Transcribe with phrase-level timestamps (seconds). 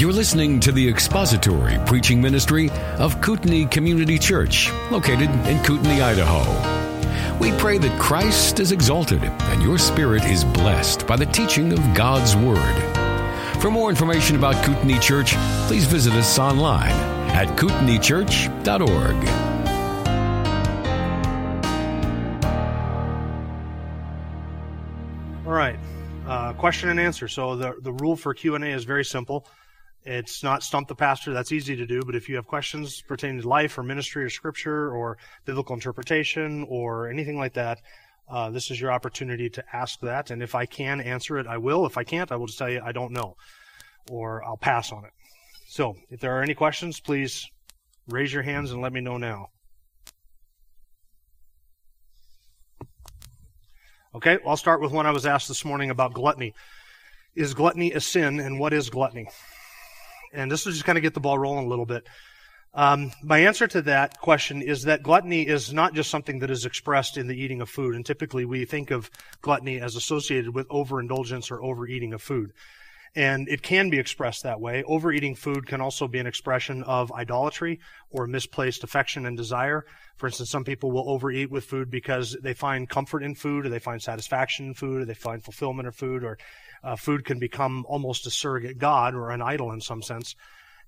[0.00, 7.38] You're listening to the expository preaching ministry of Kootenai Community Church, located in Kootenai, Idaho.
[7.38, 11.80] We pray that Christ is exalted and your spirit is blessed by the teaching of
[11.94, 13.60] God's Word.
[13.60, 15.34] For more information about Kootenai Church,
[15.66, 16.92] please visit us online
[17.32, 17.54] at
[25.44, 25.78] right,
[26.26, 27.28] uh, question and answer.
[27.28, 29.46] So the the rule for Q and A is very simple.
[30.04, 31.32] It's not stump the pastor.
[31.34, 32.02] That's easy to do.
[32.04, 36.66] But if you have questions pertaining to life or ministry or scripture or biblical interpretation
[36.68, 37.80] or anything like that,
[38.28, 40.30] uh, this is your opportunity to ask that.
[40.30, 41.84] And if I can answer it, I will.
[41.84, 43.36] If I can't, I will just tell you I don't know,
[44.10, 45.12] or I'll pass on it.
[45.66, 47.46] So if there are any questions, please
[48.08, 49.48] raise your hands and let me know now.
[54.14, 56.54] Okay, I'll start with one I was asked this morning about gluttony.
[57.36, 59.28] Is gluttony a sin, and what is gluttony?
[60.32, 62.06] And this will just kind of get the ball rolling a little bit.
[62.72, 66.64] Um, my answer to that question is that gluttony is not just something that is
[66.64, 69.10] expressed in the eating of food, and typically we think of
[69.42, 72.52] gluttony as associated with overindulgence or overeating of food.
[73.16, 74.84] And it can be expressed that way.
[74.84, 77.80] Overeating food can also be an expression of idolatry
[78.10, 79.84] or misplaced affection and desire.
[80.16, 83.68] For instance, some people will overeat with food because they find comfort in food, or
[83.68, 86.38] they find satisfaction in food, or they find fulfillment in food, or
[86.84, 90.36] uh, food can become almost a surrogate god or an idol in some sense.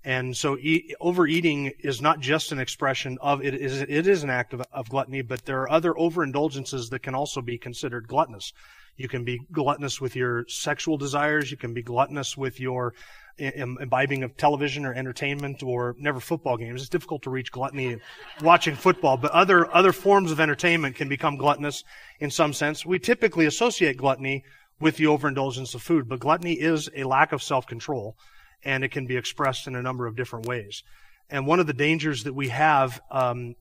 [0.05, 4.31] And so eat, overeating is not just an expression of it is it is an
[4.31, 8.53] act of, of gluttony, but there are other overindulgences that can also be considered gluttonous.
[8.97, 11.51] You can be gluttonous with your sexual desires.
[11.51, 12.95] You can be gluttonous with your
[13.39, 16.83] imbibing of television or entertainment or never football games.
[16.83, 17.99] It's difficult to reach gluttony
[18.43, 21.83] watching football, but other, other forms of entertainment can become gluttonous
[22.21, 22.85] in some sense.
[22.85, 24.45] We typically associate gluttony
[24.83, 26.09] with the overindulgence of food.
[26.09, 28.17] But gluttony is a lack of self-control,
[28.65, 30.83] and it can be expressed in a number of different ways.
[31.31, 33.55] And one of the dangers that we have um,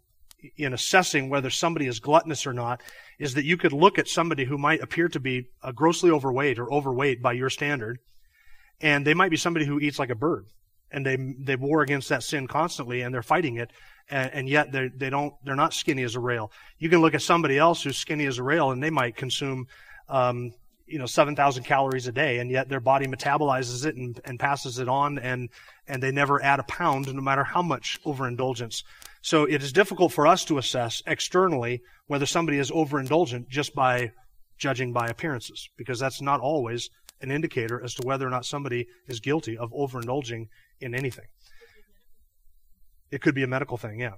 [0.57, 2.81] in assessing whether somebody is gluttonous or not
[3.19, 6.59] is that you could look at somebody who might appear to be uh, grossly overweight
[6.59, 7.99] or overweight by your standard,
[8.79, 10.45] and they might be somebody who eats like a bird,
[10.91, 13.71] and they they war against that sin constantly, and they're fighting it,
[14.09, 16.51] and, and yet they they don't they're not skinny as a rail.
[16.79, 19.67] You can look at somebody else who's skinny as a rail, and they might consume
[20.09, 20.51] um,
[20.91, 24.79] you know 7,000 calories a day, and yet their body metabolizes it and, and passes
[24.79, 25.49] it on, and
[25.87, 28.83] and they never add a pound, no matter how much overindulgence.
[29.21, 34.11] So it is difficult for us to assess externally whether somebody is overindulgent just by
[34.57, 36.89] judging by appearances, because that's not always
[37.21, 40.47] an indicator as to whether or not somebody is guilty of overindulging
[40.79, 41.25] in anything.
[43.11, 44.13] It could be a medical thing, yeah.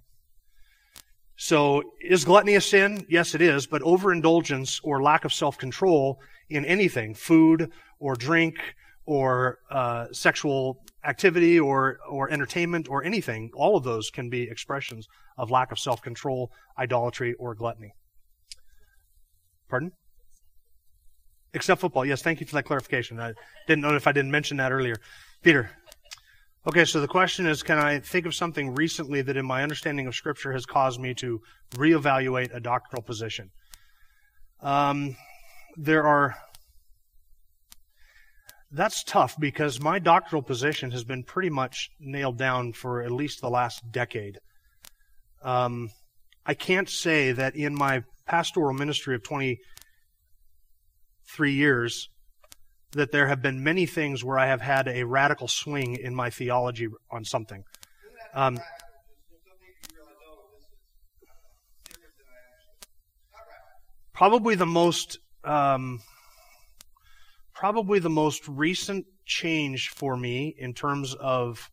[1.35, 3.05] So is gluttony a sin?
[3.09, 8.55] Yes, it is, but overindulgence or lack of self-control in anything, food or drink
[9.05, 15.07] or uh, sexual activity or, or entertainment or anything, all of those can be expressions
[15.37, 17.93] of lack of self control, idolatry, or gluttony.
[19.69, 19.91] Pardon?
[21.53, 22.05] Except football.
[22.05, 23.19] Yes, thank you for that clarification.
[23.19, 23.33] I
[23.67, 24.95] didn't know if I didn't mention that earlier.
[25.41, 25.71] Peter.
[26.65, 30.07] Okay, so the question is can I think of something recently that in my understanding
[30.07, 31.41] of Scripture has caused me to
[31.71, 33.49] reevaluate a doctrinal position?
[34.61, 35.17] Um,
[35.75, 36.37] there are
[38.71, 43.41] that's tough because my doctrinal position has been pretty much nailed down for at least
[43.41, 44.39] the last decade.
[45.43, 45.89] Um,
[46.45, 52.07] I can't say that in my pastoral ministry of 23 years
[52.93, 56.29] that there have been many things where I have had a radical swing in my
[56.29, 57.63] theology on something.
[58.33, 58.59] Um,
[64.13, 65.99] probably the most um,
[67.53, 71.69] probably the most recent change for me in terms of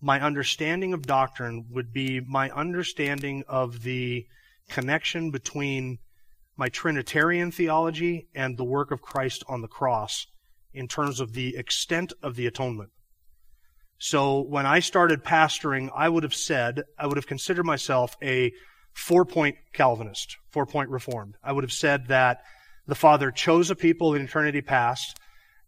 [0.00, 4.26] my understanding of doctrine would be my understanding of the
[4.68, 5.98] connection between
[6.56, 10.26] my Trinitarian theology and the work of Christ on the cross
[10.72, 12.90] in terms of the extent of the atonement.
[13.98, 18.52] So when I started pastoring, I would have said, I would have considered myself a
[18.92, 21.36] four point Calvinist, four point Reformed.
[21.42, 22.42] I would have said that
[22.86, 25.18] the Father chose a people in eternity past,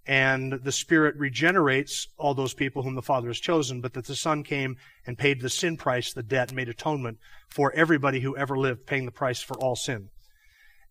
[0.06, 4.14] and the Spirit regenerates all those people whom the Father has chosen, but that the
[4.14, 4.76] Son came
[5.06, 7.18] and paid the sin price, the debt, made atonement
[7.48, 10.10] for everybody who ever lived, paying the price for all sin.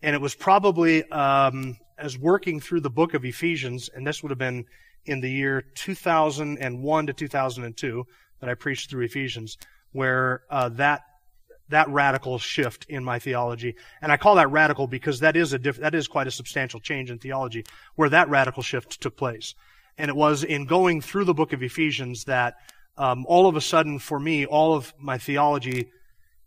[0.05, 4.29] And it was probably um, as working through the book of Ephesians, and this would
[4.29, 4.65] have been
[5.05, 8.05] in the year 2001 to 2002
[8.39, 9.57] that I preached through Ephesians,
[9.93, 11.01] where uh, that
[11.69, 13.77] that radical shift in my theology.
[13.99, 16.79] And I call that radical because that is a diff- that is quite a substantial
[16.79, 17.65] change in theology
[17.95, 19.55] where that radical shift took place.
[19.97, 22.57] And it was in going through the book of Ephesians that
[22.95, 25.89] um, all of a sudden, for me, all of my theology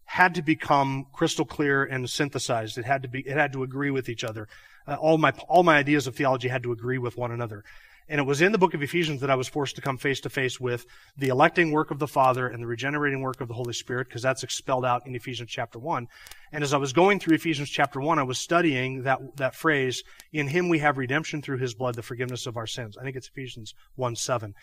[0.09, 2.79] had to become crystal clear and synthesized.
[2.79, 4.49] It had to be, it had to agree with each other.
[4.87, 7.63] Uh, all my, all my ideas of theology had to agree with one another.
[8.09, 10.21] And it was in the book of Ephesians that I was forced to come face
[10.21, 10.87] to face with
[11.19, 14.23] the electing work of the Father and the regenerating work of the Holy Spirit, because
[14.23, 16.09] that's expelled out in Ephesians chapter 1.
[16.53, 20.03] And as I was going through Ephesians chapter 1, I was studying that, that phrase,
[20.33, 22.97] in him we have redemption through his blood, the forgiveness of our sins.
[22.97, 24.55] I think it's Ephesians 1 7.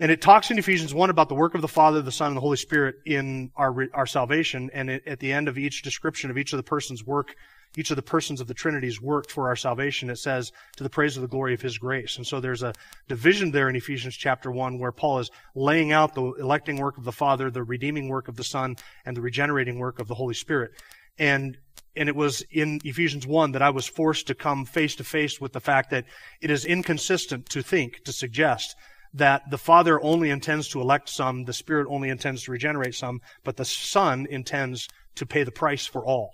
[0.00, 2.36] And it talks in Ephesians 1 about the work of the Father, the Son, and
[2.36, 4.70] the Holy Spirit in our, our salvation.
[4.72, 7.34] And it, at the end of each description of each of the person's work,
[7.76, 10.90] each of the persons of the Trinity's work for our salvation, it says, to the
[10.90, 12.16] praise of the glory of His grace.
[12.16, 12.72] And so there's a
[13.08, 17.04] division there in Ephesians chapter 1 where Paul is laying out the electing work of
[17.04, 20.34] the Father, the redeeming work of the Son, and the regenerating work of the Holy
[20.34, 20.70] Spirit.
[21.18, 21.58] And
[21.96, 25.40] and it was in Ephesians 1 that I was forced to come face to face
[25.40, 26.04] with the fact that
[26.40, 28.76] it is inconsistent to think, to suggest
[29.14, 33.20] that the Father only intends to elect some, the Spirit only intends to regenerate some,
[33.44, 36.30] but the Son intends to pay the price for all.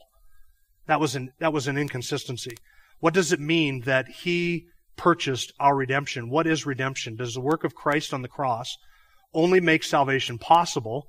[0.86, 2.56] That was an, that was an inconsistency.
[3.00, 4.66] What does it mean that He
[4.96, 6.30] purchased our redemption?
[6.30, 7.16] What is redemption?
[7.16, 8.76] Does the work of Christ on the cross
[9.32, 11.06] only make salvation possible,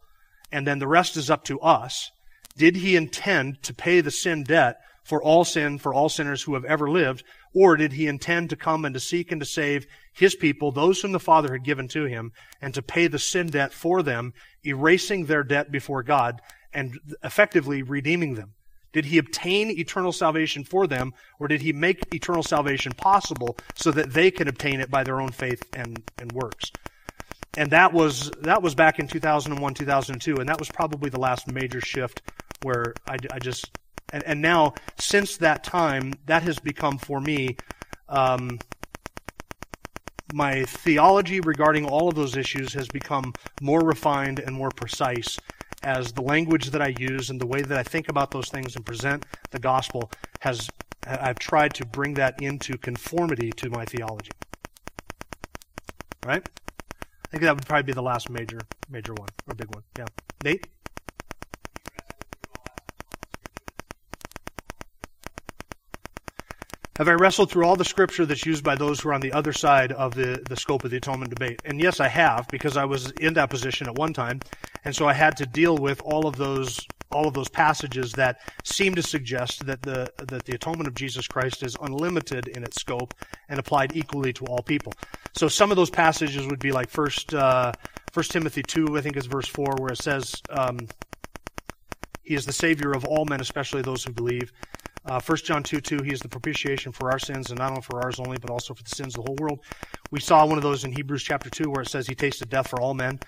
[0.52, 2.10] and then the rest is up to us?
[2.58, 6.56] Did He intend to pay the sin debt for all sin, for all sinners who
[6.56, 7.24] have ever lived,
[7.54, 9.86] or did he intend to come and to seek and to save
[10.16, 12.32] his people, those whom the Father had given to him,
[12.62, 14.34] and to pay the sin debt for them,
[14.66, 16.42] erasing their debt before God
[16.74, 18.54] and effectively redeeming them?
[18.94, 23.92] Did he obtain eternal salvation for them, or did he make eternal salvation possible so
[23.92, 26.72] that they can obtain it by their own faith and, and works?
[27.58, 31.52] And that was, that was back in 2001, 2002, and that was probably the last
[31.52, 32.22] major shift
[32.62, 33.70] where I, I just
[34.14, 37.58] and, and now, since that time, that has become for me
[38.08, 38.60] um,
[40.34, 45.38] my theology regarding all of those issues has become more refined and more precise
[45.84, 48.76] as the language that I use and the way that I think about those things
[48.76, 50.70] and present the gospel has
[51.08, 54.32] I've tried to bring that into conformity to my theology.
[56.26, 56.48] Right?
[57.04, 59.84] I think that would probably be the last major major one or big one.
[59.98, 60.06] Yeah.
[60.44, 60.68] Nate?
[66.98, 69.34] Have I wrestled through all the scripture that's used by those who are on the
[69.34, 71.62] other side of the, the scope of the atonement debate?
[71.66, 74.40] And yes, I have, because I was in that position at one time.
[74.86, 78.42] And so I had to deal with all of those all of those passages that
[78.64, 82.80] seem to suggest that the that the atonement of Jesus Christ is unlimited in its
[82.80, 83.14] scope
[83.50, 84.94] and applied equally to all people.
[85.34, 87.74] So some of those passages would be like First uh,
[88.14, 90.80] First Timothy two, I think is verse four, where it says, um,
[92.24, 94.54] "He is the Savior of all men, especially those who believe."
[95.06, 97.82] Uh, 1 John 2 2, he is the propitiation for our sins, and not only
[97.82, 99.60] for ours only, but also for the sins of the whole world.
[100.12, 102.70] We saw one of those in Hebrews chapter 2 where it says he tasted death
[102.70, 103.20] for all men.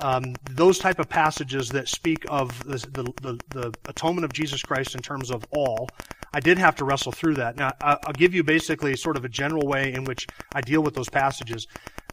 [0.00, 4.62] Um, those type of passages that speak of the, the, the, the, atonement of Jesus
[4.62, 5.88] Christ in terms of all,
[6.32, 7.56] I did have to wrestle through that.
[7.56, 10.94] Now, I'll give you basically sort of a general way in which I deal with
[10.94, 11.66] those passages.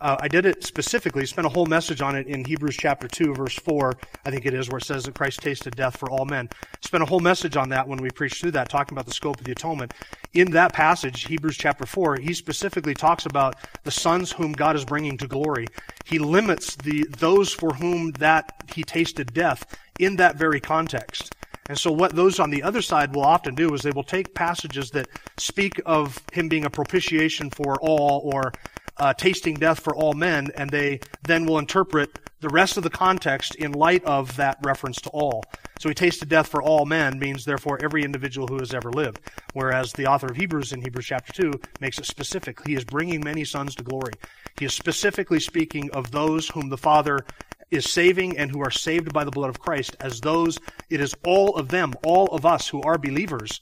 [0.05, 3.33] Uh, I did it specifically, spent a whole message on it in Hebrews chapter 2,
[3.33, 3.91] verse 4,
[4.23, 6.47] I think it is, where it says that Christ tasted death for all men.
[6.81, 9.39] Spent a whole message on that when we preached through that, talking about the scope
[9.39, 9.95] of the atonement.
[10.33, 14.85] In that passage, Hebrews chapter 4, he specifically talks about the sons whom God is
[14.85, 15.65] bringing to glory.
[16.03, 21.33] He limits the, those for whom that he tasted death in that very context.
[21.67, 24.35] And so what those on the other side will often do is they will take
[24.35, 25.07] passages that
[25.37, 28.53] speak of him being a propitiation for all or
[28.97, 32.89] uh, tasting death for all men, and they then will interpret the rest of the
[32.89, 35.43] context in light of that reference to all.
[35.79, 39.19] So he tasted death for all men means therefore every individual who has ever lived.
[39.53, 42.65] Whereas the author of Hebrews in Hebrews chapter 2 makes it specific.
[42.65, 44.13] He is bringing many sons to glory.
[44.57, 47.25] He is specifically speaking of those whom the Father
[47.71, 50.59] is saving and who are saved by the blood of Christ as those,
[50.89, 53.59] it is all of them, all of us who are believers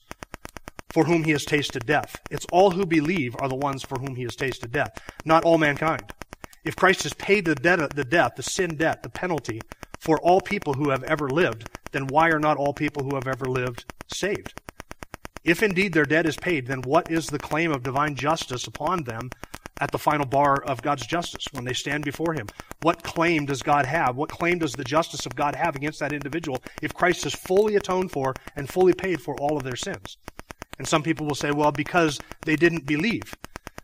[0.94, 2.16] for whom he has tasted death.
[2.30, 5.58] It's all who believe are the ones for whom he has tasted death, not all
[5.58, 6.14] mankind.
[6.64, 9.62] If Christ has paid the debt, the debt, the sin debt, the penalty
[10.00, 13.28] for all people who have ever lived, then why are not all people who have
[13.28, 14.54] ever lived saved?
[15.44, 19.04] If indeed their debt is paid, then what is the claim of divine justice upon
[19.04, 19.30] them
[19.82, 22.48] at the final bar of God's justice when they stand before Him?
[22.82, 24.16] What claim does God have?
[24.16, 27.76] What claim does the justice of God have against that individual if Christ has fully
[27.76, 30.18] atoned for and fully paid for all of their sins?
[30.77, 33.36] And some people will say, well, because they didn't believe.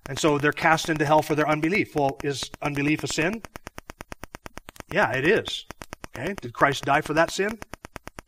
[0.08, 1.96] And so they're cast into hell for their unbelief.
[1.96, 3.43] Well, is unbelief a sin?
[4.91, 5.65] Yeah, it is.
[6.17, 6.34] Okay?
[6.41, 7.60] Did Christ die for that sin?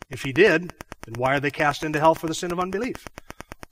[0.09, 0.73] If he did,
[1.05, 3.07] then why are they cast into hell for the sin of unbelief?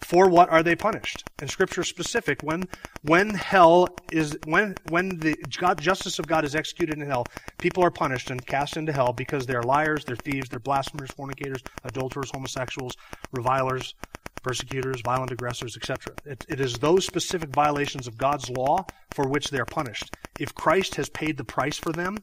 [0.01, 1.23] For what are they punished?
[1.39, 2.63] And scripture specific, when,
[3.03, 7.27] when hell is, when, when the God, justice of God is executed in hell,
[7.59, 11.11] people are punished and cast into hell because they are liars, they're thieves, they're blasphemers,
[11.11, 12.93] fornicators, adulterers, homosexuals,
[13.33, 13.93] revilers,
[14.41, 16.13] persecutors, violent aggressors, etc.
[16.25, 20.15] It, it is those specific violations of God's law for which they are punished.
[20.39, 22.17] If Christ has paid the price for them,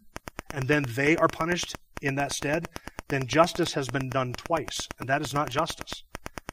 [0.53, 2.69] and then they are punished in that stead,
[3.09, 6.03] then justice has been done twice, and that is not justice.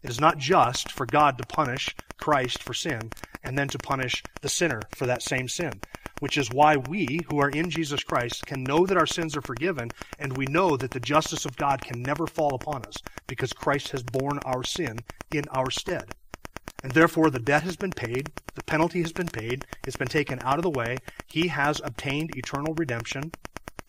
[0.03, 3.11] It is not just for God to punish Christ for sin
[3.43, 5.73] and then to punish the sinner for that same sin,
[6.19, 9.41] which is why we who are in Jesus Christ can know that our sins are
[9.41, 12.95] forgiven and we know that the justice of God can never fall upon us
[13.27, 14.99] because Christ has borne our sin
[15.31, 16.05] in our stead.
[16.83, 20.39] And therefore, the debt has been paid, the penalty has been paid, it's been taken
[20.41, 20.97] out of the way.
[21.27, 23.31] He has obtained eternal redemption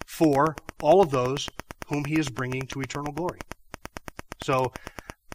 [0.07, 1.49] for all of those
[1.89, 3.41] whom he is bringing to eternal glory.
[4.43, 4.73] So,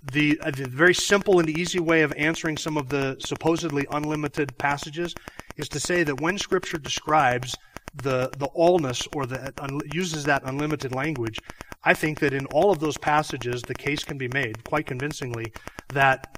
[0.04, 4.58] the, uh, the, very simple and easy way of answering some of the supposedly unlimited
[4.58, 5.14] passages
[5.58, 7.56] is to say that when Scripture describes
[7.96, 11.40] the the allness or the un, uses that unlimited language,
[11.84, 15.52] I think that in all of those passages the case can be made quite convincingly
[15.90, 16.38] that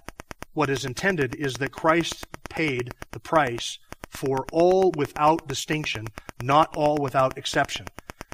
[0.53, 3.77] what is intended is that Christ paid the price
[4.09, 6.07] for all without distinction,
[6.41, 7.85] not all without exception.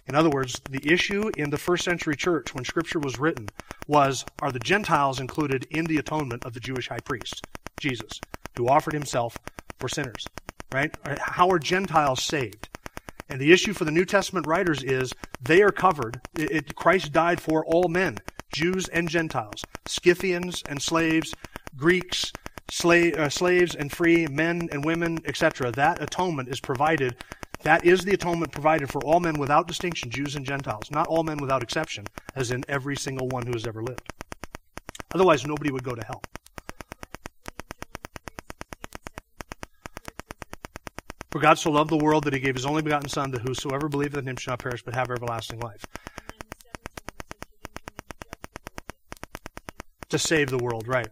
[0.07, 3.49] In other words, the issue in the first century church when Scripture was written
[3.87, 7.45] was are the Gentiles included in the atonement of the Jewish high priest,
[7.79, 8.19] Jesus,
[8.57, 9.37] who offered himself
[9.79, 10.25] for sinners?
[10.71, 10.93] Right?
[11.19, 12.69] How are Gentiles saved?
[13.29, 16.21] And the issue for the New Testament writers is they are covered.
[16.37, 18.17] It, it, Christ died for all men,
[18.53, 21.33] Jews and Gentiles, Scythians and slaves,
[21.75, 22.31] Greeks,
[22.71, 25.71] slave, uh, slaves and free, men and women, etc.
[25.71, 27.15] That atonement is provided
[27.63, 31.23] that is the atonement provided for all men without distinction, Jews and Gentiles, not all
[31.23, 34.13] men without exception, as in every single one who has ever lived.
[35.13, 36.21] Otherwise, nobody would go to hell.
[41.31, 43.89] For God so loved the world that he gave his only begotten Son, that whosoever
[43.89, 45.83] believeth in him shall not perish but have everlasting life.
[50.09, 51.09] To save the world, right.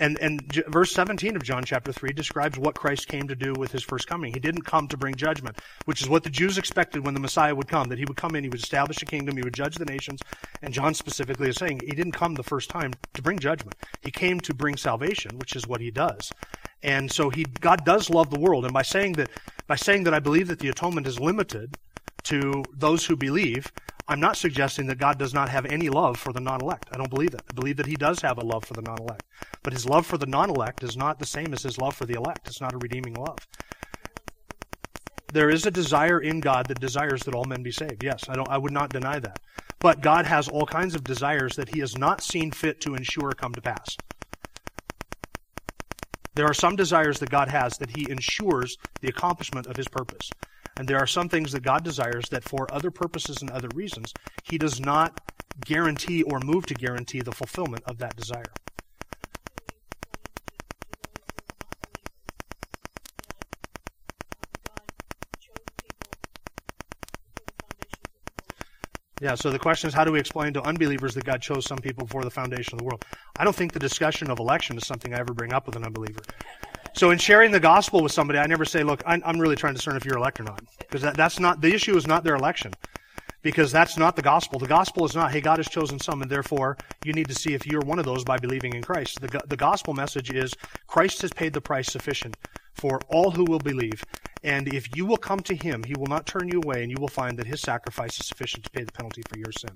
[0.00, 3.52] And, and J- verse 17 of John chapter 3 describes what Christ came to do
[3.52, 4.32] with his first coming.
[4.32, 7.54] He didn't come to bring judgment, which is what the Jews expected when the Messiah
[7.54, 9.76] would come, that he would come in, he would establish a kingdom, he would judge
[9.76, 10.20] the nations.
[10.62, 13.76] And John specifically is saying he didn't come the first time to bring judgment.
[14.00, 16.32] He came to bring salvation, which is what he does.
[16.82, 18.64] And so he, God does love the world.
[18.64, 19.28] And by saying that,
[19.66, 21.76] by saying that I believe that the atonement is limited
[22.24, 23.70] to those who believe,
[24.10, 26.88] I'm not suggesting that God does not have any love for the non elect.
[26.92, 27.44] I don't believe that.
[27.48, 29.22] I believe that He does have a love for the non elect.
[29.62, 32.06] But His love for the non elect is not the same as His love for
[32.06, 32.48] the elect.
[32.48, 33.38] It's not a redeeming love.
[35.32, 38.02] There is a desire in God that desires that all men be saved.
[38.02, 39.38] Yes, I, don't, I would not deny that.
[39.78, 43.30] But God has all kinds of desires that He has not seen fit to ensure
[43.30, 43.96] come to pass.
[46.34, 50.30] There are some desires that God has that He ensures the accomplishment of His purpose.
[50.80, 54.14] And there are some things that God desires that for other purposes and other reasons,
[54.44, 55.20] He does not
[55.62, 58.42] guarantee or move to guarantee the fulfillment of that desire.
[69.20, 71.76] Yeah, so the question is how do we explain to unbelievers that God chose some
[71.76, 73.04] people before the foundation of the world?
[73.36, 75.84] I don't think the discussion of election is something I ever bring up with an
[75.84, 76.22] unbeliever.
[76.94, 79.74] So in sharing the gospel with somebody, I never say, look, I'm, I'm really trying
[79.74, 80.62] to discern if you're elect or not.
[80.78, 82.72] Because that, that's not, the issue is not their election.
[83.42, 84.58] Because that's not the gospel.
[84.58, 87.54] The gospel is not, hey, God has chosen some, and therefore you need to see
[87.54, 89.20] if you're one of those by believing in Christ.
[89.20, 90.52] The, the gospel message is
[90.86, 92.36] Christ has paid the price sufficient
[92.74, 94.04] for all who will believe.
[94.42, 96.98] And if you will come to him, he will not turn you away, and you
[97.00, 99.70] will find that his sacrifice is sufficient to pay the penalty for your sin.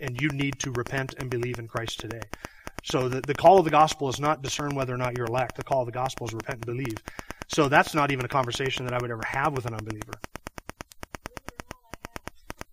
[0.00, 2.22] And you need to repent and believe in Christ today.
[2.82, 5.56] So the, the call of the gospel is not discern whether or not you're elect.
[5.56, 6.96] The call of the gospel is repent and believe.
[7.48, 10.14] So that's not even a conversation that I would ever have with an unbeliever.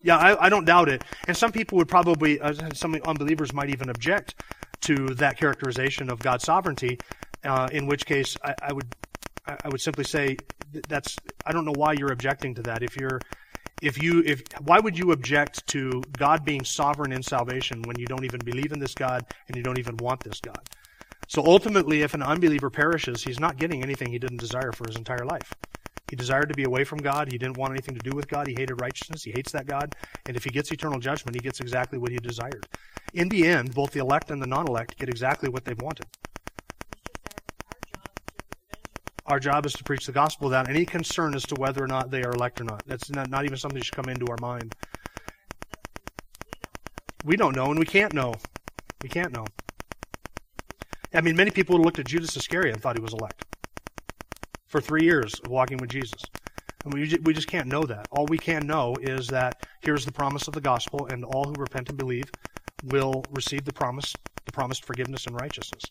[0.01, 1.04] Yeah, I, I don't doubt it.
[1.28, 4.36] And some people would probably, uh, some unbelievers might even object
[4.82, 6.98] to that characterization of God's sovereignty.
[7.44, 8.96] Uh, in which case, I, I would,
[9.46, 10.38] I would simply say
[10.88, 11.16] that's.
[11.46, 12.84] I don't know why you're objecting to that.
[12.84, 13.20] If you're
[13.82, 18.06] if you if why would you object to God being sovereign in salvation when you
[18.06, 20.62] don't even believe in this God and you don't even want this God?
[21.28, 24.96] So ultimately, if an unbeliever perishes, he's not getting anything he didn't desire for his
[24.96, 25.54] entire life.
[26.10, 27.32] He desired to be away from God.
[27.32, 28.48] He didn't want anything to do with God.
[28.48, 29.24] He hated righteousness.
[29.24, 29.94] He hates that God.
[30.28, 32.68] And if he gets eternal judgment, he gets exactly what he desired.
[33.14, 36.08] In the end, both the elect and the non elect get exactly what they've wanted.
[39.30, 42.10] Our job is to preach the gospel without any concern as to whether or not
[42.10, 42.84] they are elect or not.
[42.88, 44.74] That's not, not even something that should come into our mind.
[47.24, 48.34] We don't know, and we can't know.
[49.04, 49.46] We can't know.
[51.14, 53.46] I mean, many people looked at Judas Iscariot and thought he was elect
[54.66, 56.22] for three years of walking with Jesus.
[56.84, 58.08] And we, we just can't know that.
[58.12, 61.54] All we can know is that here's the promise of the gospel, and all who
[61.58, 62.26] repent and believe
[62.86, 64.12] will receive the promise,
[64.46, 65.84] the promised forgiveness and righteousness.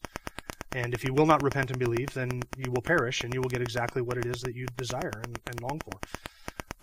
[0.73, 3.49] And if you will not repent and believe, then you will perish, and you will
[3.49, 5.99] get exactly what it is that you desire and, and long for.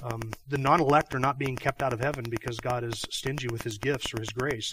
[0.03, 3.63] Um, the non-elect are not being kept out of heaven because God is stingy with
[3.63, 4.71] His gifts or His grace.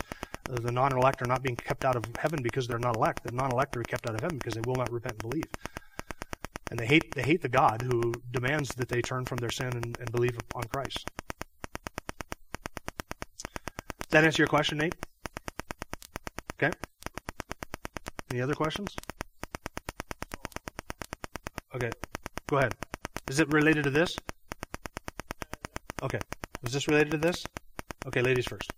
[0.50, 3.22] Uh, the non-elect are not being kept out of heaven because they're not elect.
[3.24, 5.44] The non-elect are kept out of heaven because they will not repent and believe.
[6.70, 9.68] And they hate they hate the God who demands that they turn from their sin
[9.68, 11.06] and, and believe on Christ.
[14.00, 14.94] Does that answer your question, Nate?
[16.54, 16.72] Okay.
[18.32, 18.96] Any other questions?
[21.74, 21.90] Okay.
[22.46, 22.74] Go ahead.
[23.28, 24.16] Is it related to this?
[26.02, 26.18] Okay.
[26.62, 27.44] Is this related to this?
[28.06, 28.72] Okay, ladies first.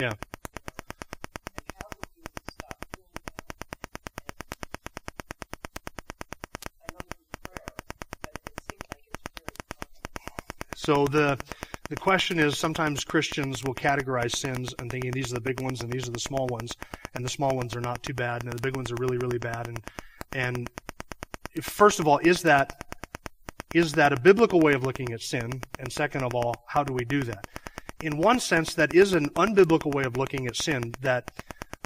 [0.00, 0.14] Yeah.
[10.74, 11.38] So the
[11.90, 15.82] the question is sometimes Christians will categorize sins and thinking these are the big ones
[15.82, 16.72] and these are the small ones,
[17.14, 19.38] and the small ones are not too bad, and the big ones are really really
[19.38, 19.68] bad.
[19.68, 19.78] And
[20.32, 20.70] and
[21.54, 22.84] if, first of all, is that
[23.74, 25.50] is that a biblical way of looking at sin?
[25.78, 27.46] And second of all, how do we do that?
[28.02, 30.94] In one sense, that is an unbiblical way of looking at sin.
[31.00, 31.30] That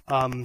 [0.09, 0.45] um,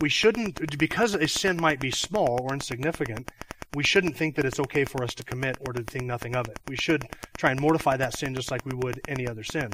[0.00, 3.30] we shouldn't, because a sin might be small or insignificant,
[3.74, 6.48] we shouldn't think that it's okay for us to commit or to think nothing of
[6.48, 6.58] it.
[6.68, 7.04] We should
[7.36, 9.70] try and mortify that sin just like we would any other sin.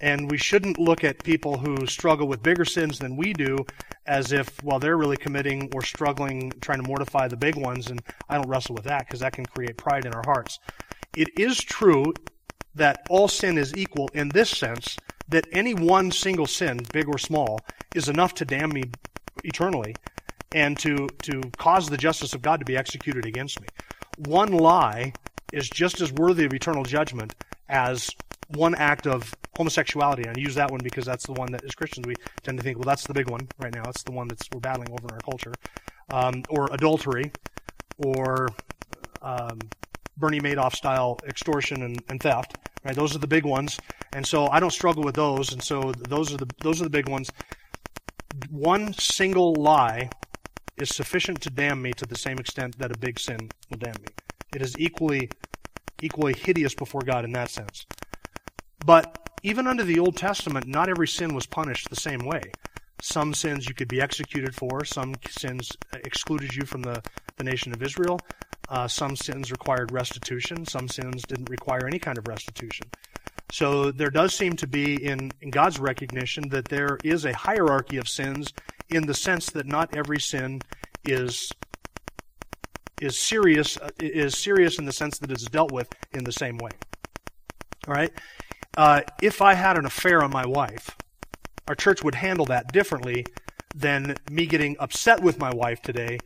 [0.00, 3.64] And we shouldn't look at people who struggle with bigger sins than we do
[4.06, 8.02] as if, well, they're really committing or struggling, trying to mortify the big ones, and
[8.28, 10.58] I don't wrestle with that because that can create pride in our hearts.
[11.16, 12.12] It is true
[12.74, 14.96] that all sin is equal in this sense
[15.28, 17.60] that any one single sin, big or small,
[17.94, 18.84] is enough to damn me
[19.44, 19.94] eternally
[20.52, 23.66] and to, to cause the justice of God to be executed against me.
[24.18, 25.12] One lie
[25.52, 27.34] is just as worthy of eternal judgment
[27.68, 28.10] as
[28.48, 30.24] one act of homosexuality.
[30.24, 32.64] And I use that one because that's the one that, as Christians, we tend to
[32.64, 33.82] think, well, that's the big one right now.
[33.88, 35.54] It's the one that's we're battling over in our culture.
[36.10, 37.32] Um, or adultery,
[37.98, 38.48] or
[39.22, 39.58] um,
[40.16, 42.58] Bernie Madoff style extortion and, and theft.
[42.84, 42.94] Right?
[42.94, 43.78] Those are the big ones.
[44.12, 45.52] And so I don't struggle with those.
[45.52, 47.30] And so those are the those are the big ones.
[48.50, 50.10] One single lie
[50.76, 54.00] is sufficient to damn me to the same extent that a big sin will damn
[54.02, 54.08] me.
[54.54, 55.30] It is equally
[56.02, 57.86] equally hideous before God in that sense.
[58.84, 62.42] But even under the Old Testament, not every sin was punished the same way.
[63.00, 67.02] Some sins you could be executed for, some sins excluded you from the,
[67.36, 68.18] the nation of Israel.
[68.68, 72.86] Uh, some sins required restitution, some sins didn't require any kind of restitution.
[73.52, 77.98] So there does seem to be, in, in God's recognition, that there is a hierarchy
[77.98, 78.52] of sins
[78.88, 80.60] in the sense that not every sin
[81.04, 81.52] is
[83.00, 86.56] is serious uh, is serious in the sense that it's dealt with in the same
[86.58, 86.70] way.
[87.86, 88.12] All right.
[88.76, 90.96] Uh, if I had an affair on my wife,
[91.68, 93.24] our church would handle that differently
[93.74, 96.18] than me getting upset with my wife today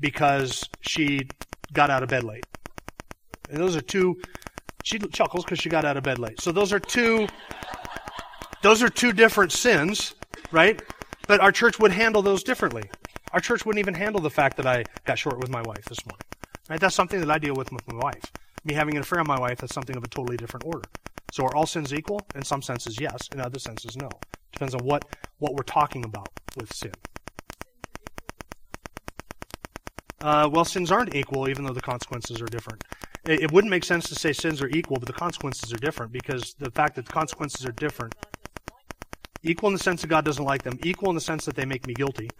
[0.00, 1.28] because she
[1.74, 2.46] got out of bed late.
[3.50, 4.20] And those are two.
[4.84, 6.40] She chuckles because she got out of bed late.
[6.40, 7.26] So those are two.
[8.62, 10.14] Those are two different sins,
[10.50, 10.80] right?
[11.26, 12.84] But our church would handle those differently.
[13.32, 16.04] Our church wouldn't even handle the fact that I got short with my wife this
[16.06, 16.26] morning.
[16.70, 16.80] Right?
[16.80, 18.24] That's something that I deal with with my wife.
[18.64, 20.88] Me having an affair on my wife, that's something of a totally different order.
[21.32, 22.20] So are all sins equal?
[22.34, 23.28] In some senses, yes.
[23.32, 24.08] In other senses, no.
[24.52, 25.04] Depends on what,
[25.38, 26.92] what we're talking about with sin.
[30.24, 32.82] Uh, well, sins aren't equal, even though the consequences are different.
[33.26, 36.12] It, it, wouldn't make sense to say sins are equal, but the consequences are different
[36.12, 38.14] because the fact that the consequences are different.
[39.42, 40.78] Equal in the sense that God doesn't like them.
[40.82, 42.30] Equal in the sense that they make me guilty.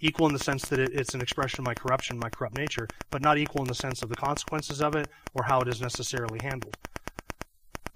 [0.00, 2.86] Equal in the sense that it, it's an expression of my corruption, my corrupt nature,
[3.10, 5.80] but not equal in the sense of the consequences of it or how it is
[5.80, 6.76] necessarily handled.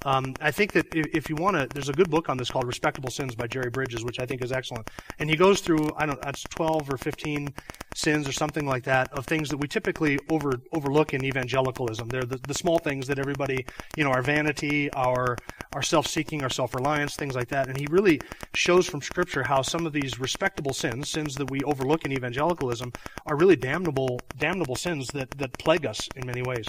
[0.08, 2.50] Um, I think that if, if you want to, there's a good book on this
[2.50, 4.88] called Respectable Sins by Jerry Bridges, which I think is excellent.
[5.18, 7.52] And he goes through, I don't, know, that's 12 or 15
[7.94, 12.08] sins or something like that of things that we typically over, overlook in evangelicalism.
[12.08, 13.66] They're the, the small things that everybody,
[13.98, 15.36] you know, our vanity, our,
[15.74, 17.68] our self-seeking, our self-reliance, things like that.
[17.68, 18.18] And he really
[18.54, 22.94] shows from scripture how some of these respectable sins, sins that we overlook in evangelicalism,
[23.26, 26.66] are really damnable, damnable sins that, that plague us in many ways.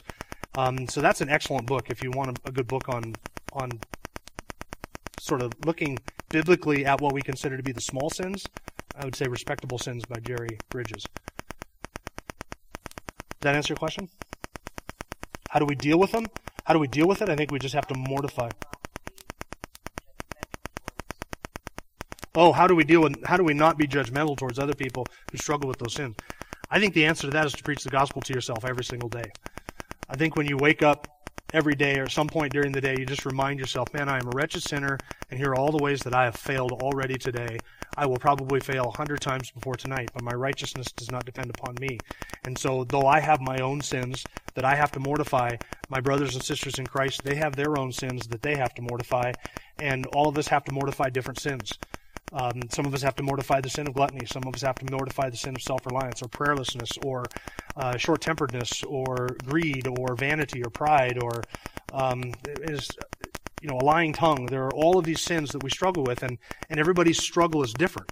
[0.60, 3.16] Um, so that's an excellent book if you want a, a, good book on
[3.54, 3.72] on
[5.18, 8.46] sort of looking biblically at what we consider to be the small sins,
[8.98, 11.06] I would say Respectable Sins by Jerry Bridges.
[13.30, 14.10] Does that answer your question?
[15.48, 16.26] How do we deal with them?
[16.66, 17.30] How do we deal with it?
[17.30, 18.50] I think we just have to mortify.
[22.36, 25.06] Oh, how do we deal with, how do we not be judgmental towards other people
[25.32, 26.18] who struggle with those sins?
[26.70, 29.10] I think the answer to that is to preach the gospel to yourself every single
[29.10, 29.32] day.
[30.12, 31.08] I think when you wake up
[31.54, 34.28] every day or some point during the day, you just remind yourself, man, I am
[34.28, 34.98] a wretched sinner,
[35.30, 37.60] and here are all the ways that I have failed already today.
[37.96, 41.52] I will probably fail a hundred times before tonight, but my righteousness does not depend
[41.52, 42.00] upon me.
[42.46, 44.24] And so, though I have my own sins
[44.56, 45.58] that I have to mortify,
[45.90, 48.82] my brothers and sisters in Christ, they have their own sins that they have to
[48.82, 49.34] mortify,
[49.78, 51.72] and all of us have to mortify different sins.
[52.32, 54.26] Um, some of us have to mortify the sin of gluttony.
[54.26, 57.26] Some of us have to mortify the sin of self reliance or prayerlessness or
[57.76, 61.42] uh, short temperedness or greed or vanity or pride or
[61.94, 62.32] um,
[62.64, 62.90] is
[63.62, 64.46] you know a lying tongue.
[64.46, 66.38] There are all of these sins that we struggle with, and,
[66.70, 68.12] and everybody's struggle is different.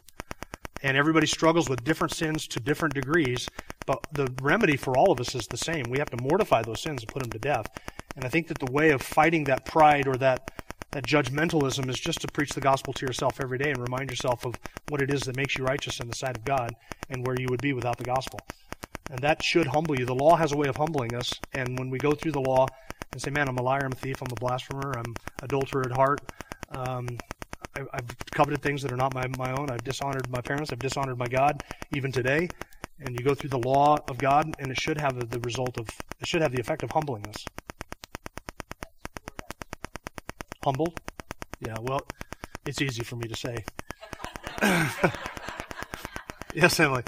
[0.83, 3.49] And everybody struggles with different sins to different degrees,
[3.87, 5.85] but the remedy for all of us is the same.
[5.89, 7.65] We have to mortify those sins and put them to death.
[8.15, 10.51] And I think that the way of fighting that pride or that
[10.97, 14.43] that judgmentalism is just to preach the gospel to yourself every day and remind yourself
[14.47, 14.55] of
[14.89, 16.73] what it is that makes you righteous in the sight of God
[17.11, 18.39] and where you would be without the gospel.
[19.11, 20.07] And that should humble you.
[20.07, 21.31] The law has a way of humbling us.
[21.53, 22.65] And when we go through the law
[23.11, 25.91] and say, man, I'm a liar, I'm a thief, I'm a blasphemer, I'm adulterer at
[25.91, 26.19] heart,
[26.71, 27.07] um,
[27.75, 30.79] I, I've coveted things that are not my, my own, I've dishonored my parents, I've
[30.79, 31.61] dishonored my God,
[31.93, 32.49] even today.
[33.01, 35.87] And you go through the law of God, and it should have the result of,
[36.19, 37.45] it should have the effect of humbling us.
[40.67, 40.99] Humbled?
[41.61, 42.01] Yeah, well,
[42.65, 43.63] it's easy for me to say.
[46.53, 47.03] yes, Emily.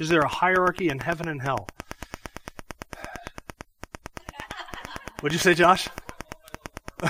[0.00, 1.68] Is there a hierarchy in heaven and hell?
[5.20, 5.88] What'd you say, Josh?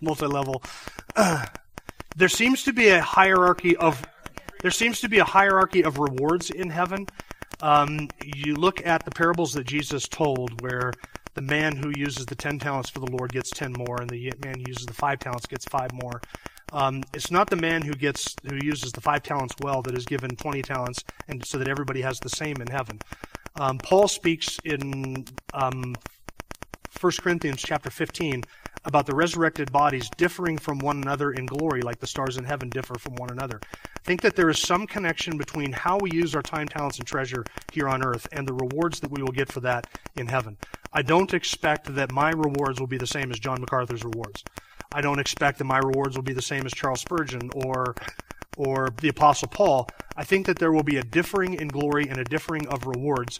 [0.00, 0.62] Multi level.
[2.16, 4.06] there seems to be a hierarchy of
[4.62, 7.08] there seems to be a hierarchy of rewards in heaven.
[7.62, 10.92] Um, you look at the parables that Jesus told, where
[11.34, 14.32] the man who uses the ten talents for the Lord gets ten more, and the
[14.44, 16.20] man who uses the five talents gets five more.
[16.72, 20.06] Um, it's not the man who gets who uses the five talents well that is
[20.06, 23.00] given twenty talents, and so that everybody has the same in heaven.
[23.56, 25.96] Um, Paul speaks in um,
[27.00, 28.44] 1 Corinthians chapter 15
[28.84, 32.68] about the resurrected bodies differing from one another in glory, like the stars in heaven
[32.70, 33.60] differ from one another.
[33.64, 37.06] I think that there is some connection between how we use our time, talents, and
[37.06, 40.56] treasure here on earth and the rewards that we will get for that in heaven.
[40.92, 44.42] I don't expect that my rewards will be the same as John MacArthur's rewards.
[44.92, 47.94] I don't expect that my rewards will be the same as Charles Spurgeon or
[48.56, 49.88] or the Apostle Paul.
[50.16, 53.38] I think that there will be a differing in glory and a differing of rewards.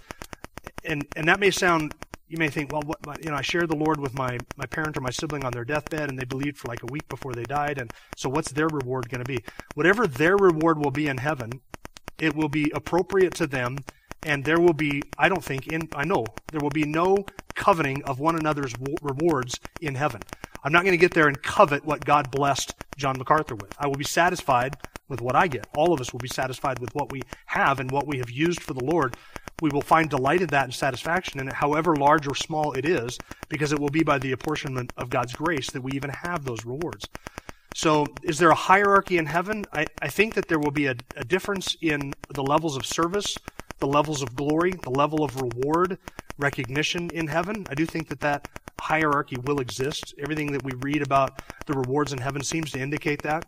[0.85, 1.95] And and that may sound
[2.31, 4.97] you may think, well, what, you know, I shared the Lord with my, my parent
[4.97, 7.43] or my sibling on their deathbed, and they believed for like a week before they
[7.43, 9.43] died, and so what's their reward going to be?
[9.75, 11.61] Whatever their reward will be in heaven,
[12.21, 13.79] it will be appropriate to them,
[14.23, 18.05] and there will be, I don't think, in I know there will be no coveting
[18.05, 20.21] of one another's rewards in heaven.
[20.63, 23.75] I'm not going to get there and covet what God blessed John MacArthur with.
[23.79, 24.77] I will be satisfied
[25.09, 25.67] with what I get.
[25.75, 28.63] All of us will be satisfied with what we have and what we have used
[28.63, 29.17] for the Lord
[29.61, 32.85] we will find delight in that and satisfaction in it, however large or small it
[32.85, 33.19] is,
[33.49, 36.65] because it will be by the apportionment of God's grace that we even have those
[36.65, 37.07] rewards.
[37.75, 39.65] So, is there a hierarchy in heaven?
[39.73, 43.37] I, I think that there will be a, a difference in the levels of service,
[43.79, 45.99] the levels of glory, the level of reward,
[46.37, 47.67] recognition in heaven.
[47.71, 48.49] I do think that that
[48.81, 50.15] hierarchy will exist.
[50.19, 53.45] Everything that we read about the rewards in heaven seems to indicate that.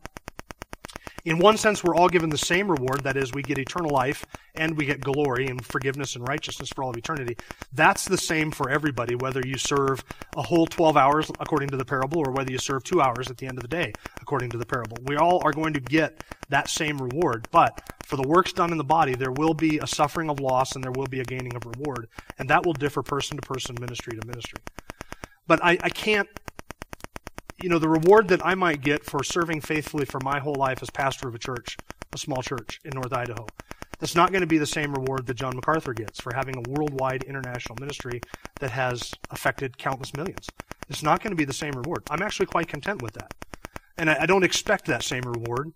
[1.24, 3.04] In one sense, we're all given the same reward.
[3.04, 6.82] That is, we get eternal life and we get glory and forgiveness and righteousness for
[6.82, 7.36] all of eternity.
[7.72, 10.04] That's the same for everybody, whether you serve
[10.36, 13.36] a whole 12 hours according to the parable or whether you serve two hours at
[13.36, 14.96] the end of the day according to the parable.
[15.04, 17.48] We all are going to get that same reward.
[17.50, 20.74] But for the works done in the body, there will be a suffering of loss
[20.74, 22.08] and there will be a gaining of reward.
[22.38, 24.60] And that will differ person to person, ministry to ministry.
[25.46, 26.28] But I, I can't
[27.62, 30.82] you know, the reward that I might get for serving faithfully for my whole life
[30.82, 31.76] as pastor of a church,
[32.12, 33.46] a small church in North Idaho,
[34.00, 36.68] that's not going to be the same reward that John MacArthur gets for having a
[36.68, 38.20] worldwide international ministry
[38.58, 40.48] that has affected countless millions.
[40.88, 42.02] It's not going to be the same reward.
[42.10, 43.32] I'm actually quite content with that.
[43.96, 45.72] And I, I don't expect that same reward.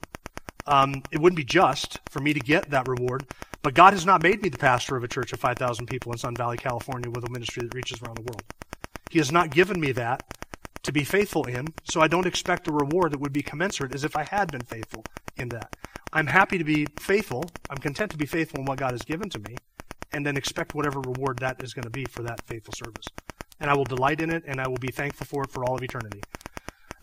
[0.66, 3.24] Um, it wouldn't be just for me to get that reward,
[3.62, 6.18] but God has not made me the pastor of a church of 5,000 people in
[6.18, 8.42] Sun Valley, California with a ministry that reaches around the world.
[9.08, 10.24] He has not given me that
[10.86, 14.04] to be faithful in, so I don't expect a reward that would be commensurate as
[14.04, 15.04] if I had been faithful
[15.36, 15.76] in that.
[16.12, 17.44] I'm happy to be faithful.
[17.68, 19.56] I'm content to be faithful in what God has given to me,
[20.12, 23.06] and then expect whatever reward that is going to be for that faithful service.
[23.60, 25.76] and I will delight in it, and I will be thankful for it for all
[25.76, 26.22] of eternity.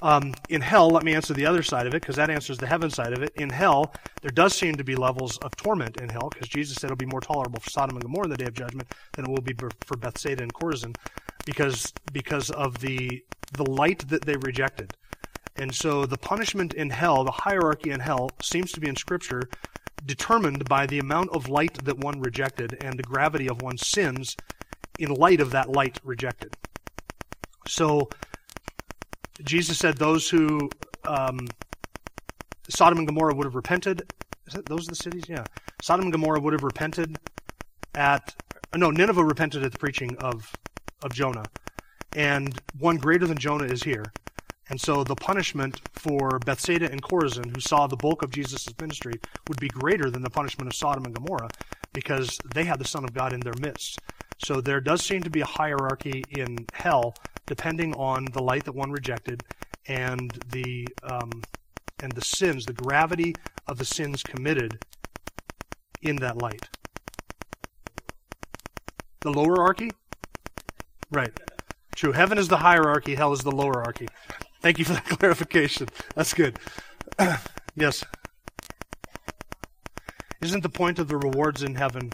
[0.02, 2.68] Um, in hell, let me answer the other side of it, because that answers the
[2.68, 3.32] heaven side of it.
[3.36, 6.88] In hell, there does seem to be levels of torment in hell, because Jesus said
[6.88, 9.32] it'll be more tolerable for Sodom and Gomorrah in the day of judgment than it
[9.32, 10.96] will be for Bethsaida and Chorazin,
[11.46, 14.94] because because of the the light that they rejected.
[15.56, 19.44] And so the punishment in hell, the hierarchy in hell, seems to be in Scripture
[20.06, 24.36] determined by the amount of light that one rejected and the gravity of one's sins
[25.00, 26.56] in light of that light rejected.
[27.68, 28.10] So
[29.44, 30.70] Jesus said those who
[31.06, 31.48] um,
[32.70, 34.12] Sodom and Gomorrah would have repented.
[34.48, 35.24] Is that those are the cities?
[35.28, 35.44] Yeah.
[35.82, 37.18] Sodom and Gomorrah would have repented
[37.96, 38.36] at
[38.76, 40.52] no Nineveh repented at the preaching of
[41.04, 41.46] of Jonah,
[42.14, 44.06] and one greater than Jonah is here.
[44.70, 49.14] And so the punishment for Bethsaida and Chorazin, who saw the bulk of Jesus' ministry,
[49.48, 51.50] would be greater than the punishment of Sodom and Gomorrah
[51.92, 54.00] because they had the Son of God in their midst.
[54.44, 57.14] So there does seem to be a hierarchy in hell
[57.46, 59.44] depending on the light that one rejected
[59.88, 61.44] and the um,
[62.02, 63.36] and the sins, the gravity
[63.68, 64.80] of the sins committed
[66.02, 66.68] in that light.
[69.22, 69.92] The lower archy?
[71.14, 71.32] Right.
[71.96, 72.12] True.
[72.12, 74.08] Heaven is the hierarchy, hell is the lower archy.
[74.62, 75.88] Thank you for that clarification.
[76.16, 76.58] That's good.
[77.76, 78.04] yes.
[80.42, 82.12] Isn't the point of the rewards in heaven?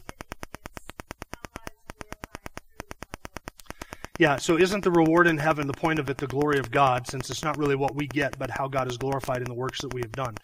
[4.20, 7.08] Yeah, so isn't the reward in heaven the point of it the glory of God,
[7.08, 9.80] since it's not really what we get, but how God is glorified in the works
[9.82, 10.36] that we have done?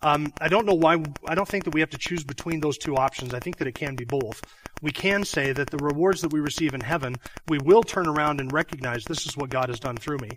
[0.00, 2.78] Um, I don't know why, I don't think that we have to choose between those
[2.78, 3.34] two options.
[3.34, 4.42] I think that it can be both.
[4.80, 7.16] We can say that the rewards that we receive in heaven,
[7.48, 10.30] we will turn around and recognize this is what God has done through me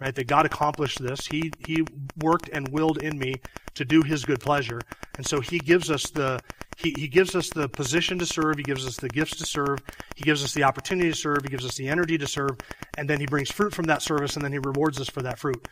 [0.00, 0.14] right?
[0.14, 1.26] That God accomplished this.
[1.26, 1.84] He He
[2.20, 3.36] worked and willed in me
[3.74, 4.80] to do His good pleasure,
[5.16, 6.40] and so He gives us the
[6.76, 8.58] he, he gives us the position to serve.
[8.58, 9.78] He gives us the gifts to serve.
[10.14, 11.38] He gives us the opportunity to serve.
[11.42, 12.58] He gives us the energy to serve,
[12.98, 15.38] and then He brings fruit from that service, and then He rewards us for that
[15.38, 15.66] fruit.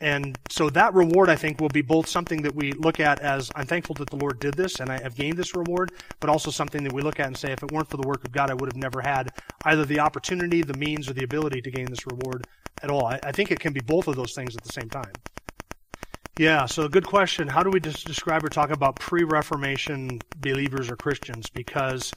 [0.00, 3.50] And so that reward, I think, will be both something that we look at as
[3.54, 6.50] I'm thankful that the Lord did this and I have gained this reward, but also
[6.50, 8.50] something that we look at and say, if it weren't for the work of God,
[8.50, 9.30] I would have never had
[9.64, 12.46] either the opportunity, the means, or the ability to gain this reward
[12.82, 13.06] at all.
[13.06, 15.12] I, I think it can be both of those things at the same time.
[16.38, 17.46] Yeah, so a good question.
[17.46, 21.48] How do we describe or talk about pre Reformation believers or Christians?
[21.48, 22.12] Because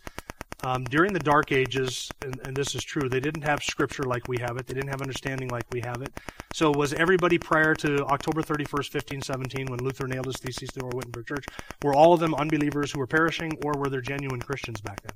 [0.64, 4.28] um, during the Dark Ages, and, and, this is true, they didn't have Scripture like
[4.28, 4.66] we have it.
[4.66, 6.12] They didn't have understanding like we have it.
[6.52, 10.90] So was everybody prior to October 31st, 1517, when Luther nailed his theses to our
[10.96, 11.46] Wittenberg Church,
[11.84, 15.14] were all of them unbelievers who were perishing, or were there genuine Christians back then?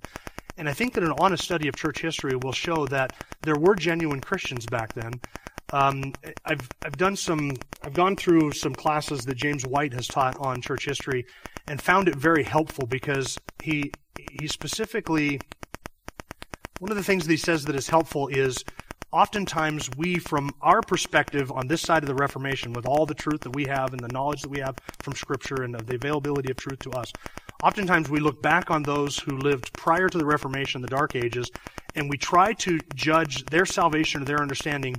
[0.58, 3.73] And I think that an honest study of church history will show that there were
[3.73, 5.13] genuine Christians back then.
[5.71, 6.13] Um,
[6.45, 7.53] I've I've done some
[7.84, 11.25] I've gone through some classes that James White has taught on church history,
[11.67, 15.39] and found it very helpful because he he specifically
[16.79, 18.63] one of the things that he says that is helpful is
[19.12, 23.41] oftentimes we from our perspective on this side of the reformation with all the truth
[23.41, 26.49] that we have and the knowledge that we have from scripture and of the availability
[26.49, 27.12] of truth to us
[27.63, 31.51] oftentimes we look back on those who lived prior to the reformation the dark ages
[31.95, 34.95] and we try to judge their salvation or their understanding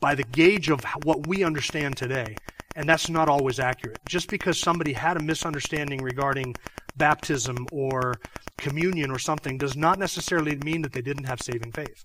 [0.00, 2.36] by the gauge of what we understand today
[2.76, 3.98] and that's not always accurate.
[4.06, 6.54] Just because somebody had a misunderstanding regarding
[6.96, 8.14] baptism or
[8.58, 12.04] communion or something does not necessarily mean that they didn't have saving faith.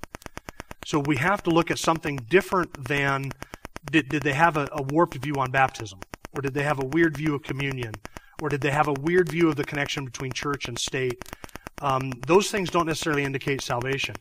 [0.85, 3.31] So we have to look at something different than
[3.91, 5.99] did, did they have a, a warped view on baptism?
[6.33, 7.93] Or did they have a weird view of communion?
[8.41, 11.21] Or did they have a weird view of the connection between church and state?
[11.81, 14.15] Um, those things don't necessarily indicate salvation.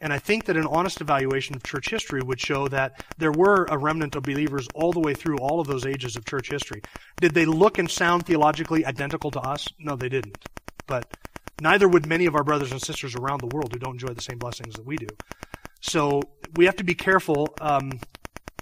[0.00, 3.64] And I think that an honest evaluation of church history would show that there were
[3.70, 6.82] a remnant of believers all the way through all of those ages of church history.
[7.20, 9.66] Did they look and sound theologically identical to us?
[9.78, 10.36] No, they didn't.
[10.86, 11.06] But
[11.60, 14.22] neither would many of our brothers and sisters around the world who don't enjoy the
[14.22, 15.08] same blessings that we do.
[15.80, 16.22] So
[16.56, 17.92] we have to be careful um,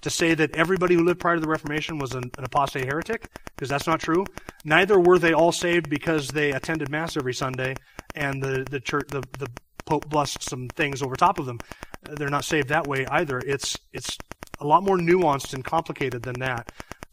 [0.03, 3.29] to say that everybody who lived prior to the Reformation was an, an apostate heretic,
[3.57, 4.25] because that's not true.
[4.64, 7.75] Neither were they all saved because they attended Mass every Sunday
[8.14, 9.48] and the, the church, the, the
[9.87, 11.59] Pope blessed some things over top of them.
[12.03, 13.38] They're not saved that way either.
[13.40, 14.16] It's it's
[14.61, 16.72] a lot more nuanced and complicated than that.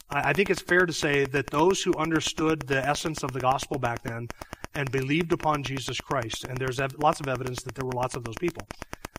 [0.09, 3.39] I, I think it's fair to say that those who understood the essence of the
[3.39, 4.29] gospel back then
[4.73, 8.15] and believed upon Jesus Christ, and there's ev- lots of evidence that there were lots
[8.15, 8.65] of those people.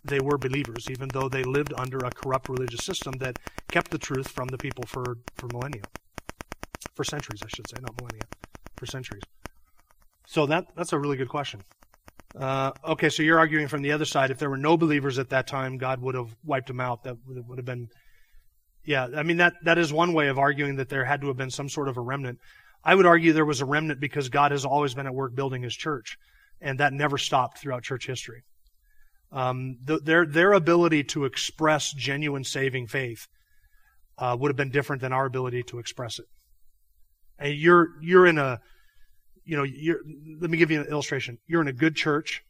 [0.05, 3.99] They were believers, even though they lived under a corrupt religious system that kept the
[3.99, 5.83] truth from the people for, for millennia.
[6.95, 8.25] For centuries, I should say, not millennia.
[8.77, 9.23] For centuries.
[10.33, 11.61] So that that's a really good question.
[12.35, 14.31] Uh, okay, so you're arguing from the other side.
[14.31, 17.03] If there were no believers at that time, God would have wiped them out.
[17.05, 17.88] That would have been,
[18.85, 19.09] yeah.
[19.14, 21.51] I mean that that is one way of arguing that there had to have been
[21.51, 22.38] some sort of a remnant.
[22.83, 25.62] I would argue there was a remnant because God has always been at work building
[25.62, 26.16] His church,
[26.62, 28.42] and that never stopped throughout church history.
[29.33, 33.27] um, the, their their ability to express genuine saving faith
[34.18, 36.27] uh, would have been different than our ability to express it.
[37.38, 38.61] And you're you're in a
[39.45, 39.67] you know
[40.41, 41.39] let me give you an illustration.
[41.47, 42.45] You're in a good church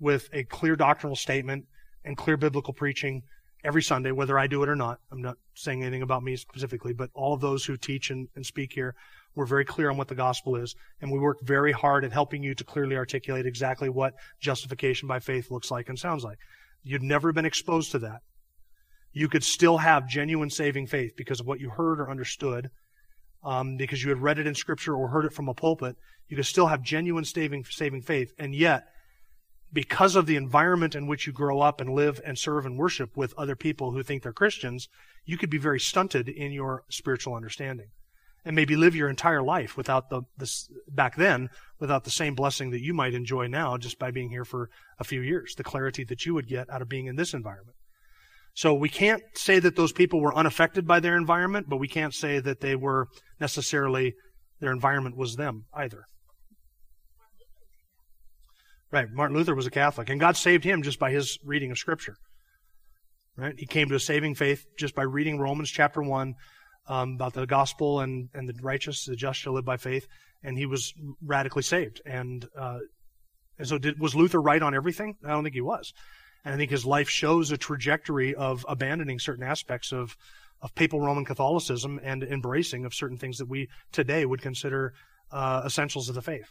[0.00, 1.66] with a clear doctrinal statement
[2.04, 3.22] and clear biblical preaching
[3.64, 5.00] every Sunday, whether I do it or not.
[5.10, 8.46] I'm not saying anything about me specifically, but all of those who teach and, and
[8.46, 8.94] speak here,
[9.34, 12.42] we're very clear on what the gospel is, and we work very hard at helping
[12.42, 16.38] you to clearly articulate exactly what justification by faith looks like and sounds like.
[16.82, 18.20] You'd never been exposed to that.
[19.12, 22.70] You could still have genuine saving faith because of what you heard or understood,
[23.42, 25.96] um, because you had read it in Scripture or heard it from a pulpit.
[26.28, 28.88] You could still have genuine saving, saving faith, and yet
[29.72, 33.16] because of the environment in which you grow up and live and serve and worship
[33.16, 34.88] with other people who think they're Christians,
[35.24, 37.88] you could be very stunted in your spiritual understanding.
[38.44, 42.70] And maybe live your entire life without the, this, back then, without the same blessing
[42.70, 46.04] that you might enjoy now just by being here for a few years, the clarity
[46.04, 47.76] that you would get out of being in this environment.
[48.58, 52.12] So we can't say that those people were unaffected by their environment, but we can't
[52.12, 53.06] say that they were
[53.38, 54.14] necessarily,
[54.58, 56.02] their environment was them either.
[58.90, 59.06] Right.
[59.12, 62.16] Martin Luther was a Catholic, and God saved him just by his reading of Scripture.
[63.36, 63.54] Right.
[63.56, 66.34] He came to a saving faith just by reading Romans chapter one
[66.88, 70.08] um, about the gospel and and the righteous, the just shall live by faith,
[70.42, 70.92] and he was
[71.24, 72.00] radically saved.
[72.04, 72.80] And uh,
[73.56, 75.14] and so, did, was Luther right on everything?
[75.24, 75.92] I don't think he was.
[76.48, 80.16] And I think his life shows a trajectory of abandoning certain aspects of
[80.62, 84.94] of papal Roman Catholicism and embracing of certain things that we today would consider
[85.30, 86.50] uh, essentials of the faith.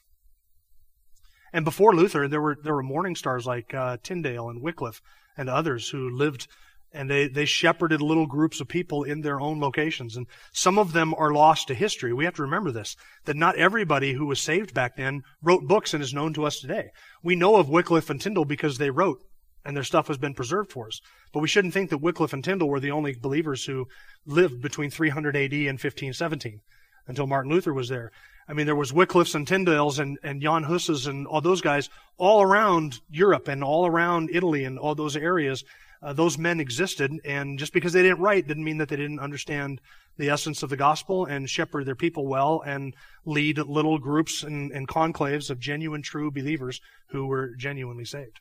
[1.52, 5.02] And before Luther, there were there were morning stars like uh, Tyndale and Wycliffe
[5.36, 6.48] and others who lived
[6.94, 10.16] and they, they shepherded little groups of people in their own locations.
[10.16, 12.14] And some of them are lost to history.
[12.14, 15.96] We have to remember this, that not everybody who was saved back then wrote books
[15.96, 16.92] and is known to us today.
[17.24, 19.24] We know of Wycliffe and Tyndale because they wrote
[19.68, 21.02] and their stuff has been preserved for us.
[21.34, 23.88] But we shouldn't think that Wycliffe and Tyndale were the only believers who
[24.26, 26.62] lived between 300 AD and 1517
[27.06, 28.12] until Martin Luther was there.
[28.48, 31.90] I mean, there was Wycliffe's and Tyndales and, and Jan Hus's and all those guys
[32.18, 35.66] all around Europe and all around Italy and all those areas.
[36.02, 39.20] Uh, those men existed, and just because they didn't write didn't mean that they didn't
[39.20, 39.82] understand
[40.18, 42.94] the essence of the gospel and shepherd their people well and
[43.26, 48.40] lead little groups and, and conclaves of genuine, true believers who were genuinely saved.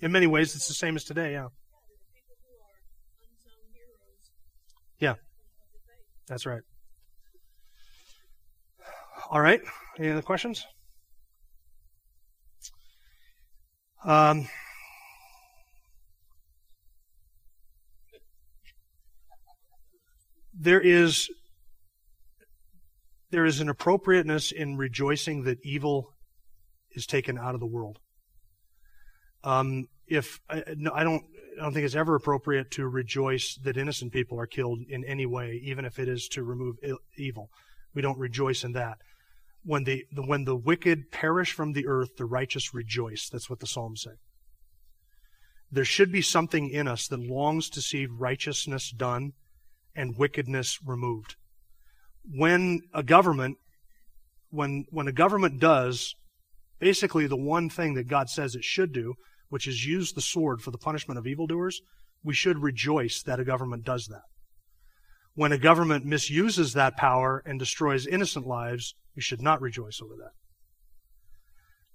[0.00, 1.48] In many ways, it's the same as today, yeah.
[4.98, 5.14] Yeah.
[6.28, 6.62] That's right.
[9.30, 9.60] All right.
[9.98, 10.66] Any other questions?
[14.04, 14.48] Um,
[20.54, 21.28] there is
[23.30, 26.12] there is an appropriateness in rejoicing that evil
[26.92, 27.98] is taken out of the world.
[29.46, 31.22] Um, if I, no, I don't
[31.58, 35.24] I don't think it's ever appropriate to rejoice that innocent people are killed in any
[35.24, 36.76] way, even if it is to remove
[37.16, 37.48] evil.
[37.94, 38.98] We don't rejoice in that.
[39.62, 43.28] When the, the when the wicked perish from the earth, the righteous rejoice.
[43.30, 44.16] That's what the Psalms say.
[45.70, 49.32] There should be something in us that longs to see righteousness done
[49.94, 51.36] and wickedness removed.
[52.24, 53.58] When a government,
[54.50, 56.14] when when a government does
[56.78, 59.14] basically the one thing that God says it should do,
[59.48, 61.80] which is use the sword for the punishment of evildoers,
[62.22, 64.22] we should rejoice that a government does that.
[65.34, 70.14] When a government misuses that power and destroys innocent lives, we should not rejoice over
[70.16, 70.32] that.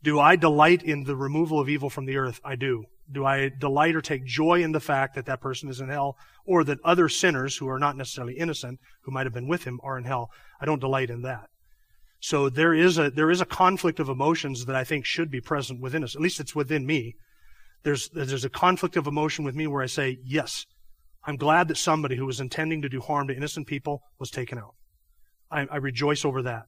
[0.04, 2.40] Do I delight in the removal of evil from the earth?
[2.44, 2.86] I do.
[3.12, 6.16] Do I delight or take joy in the fact that that person is in hell
[6.46, 9.80] or that other sinners who are not necessarily innocent, who might have been with him,
[9.84, 10.30] are in hell?
[10.60, 11.48] I don't delight in that.
[12.20, 15.42] So there is a, there is a conflict of emotions that I think should be
[15.42, 16.16] present within us.
[16.16, 17.16] At least it's within me
[17.84, 20.66] there's, there's a conflict of emotion with me where I say, yes,
[21.26, 24.58] I'm glad that somebody who was intending to do harm to innocent people was taken
[24.58, 24.76] out.
[25.50, 26.64] I, I rejoice over that.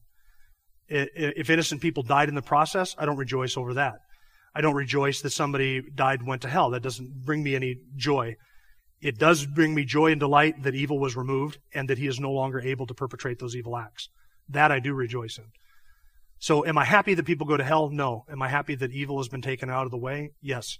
[0.88, 3.94] If innocent people died in the process, I don't rejoice over that.
[4.54, 6.70] I don't rejoice that somebody died and went to hell.
[6.70, 8.36] That doesn't bring me any joy.
[9.00, 12.20] It does bring me joy and delight that evil was removed and that he is
[12.20, 14.08] no longer able to perpetrate those evil acts.
[14.48, 15.44] That I do rejoice in.
[16.38, 17.88] So am I happy that people go to hell?
[17.90, 18.24] No.
[18.30, 20.30] Am I happy that evil has been taken out of the way?
[20.42, 20.78] Yes.